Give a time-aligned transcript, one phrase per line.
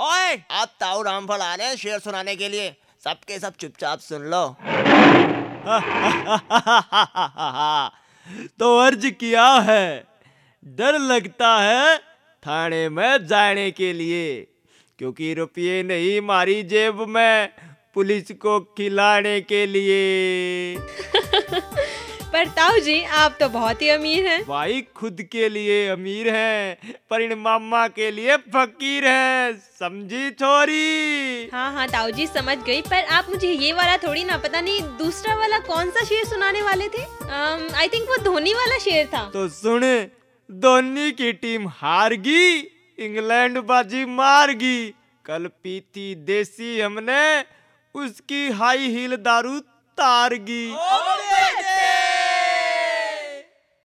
[0.00, 0.42] ओए!
[0.50, 4.56] अब ताऊ रामफल आ रहे हैं शेर सुनाने के लिए। सबके सब चुपचाप सुन लो।
[8.58, 10.04] तो अर्ज़ किया है।
[10.64, 12.00] डर लगता है
[12.46, 14.46] थाने में जाने के लिए।
[14.98, 17.52] क्योंकि रुपये नहीं मारी जेब में
[17.94, 20.78] पुलिस को खिलाने के लिए।
[22.38, 26.92] पर ताऊ जी आप तो बहुत ही अमीर हैं। भाई खुद के लिए अमीर हैं
[27.10, 32.80] पर इन मामा के लिए फकीर हैं। समझी छोरी हाँ हाँ ताऊ जी समझ गई
[32.82, 36.62] पर आप मुझे ये वाला थोड़ी ना पता नहीं दूसरा वाला कौन सा शेर सुनाने
[36.62, 37.02] वाले थे?
[37.76, 39.86] आई थिंक वो धोनी वाला शेर था। तो सुन
[40.50, 42.52] धोनी की टीम हार गई
[42.98, 44.86] इंग्लैंड बाजी मार गई
[45.24, 47.24] कल पीती देसी हमने
[47.94, 49.58] उसकी हाई हील दारू
[49.98, 50.66] तार गई